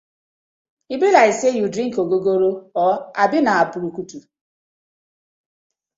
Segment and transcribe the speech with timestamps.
[0.93, 2.51] E bi like say yu dring ogogoro
[2.83, 4.19] or abi na brukutu.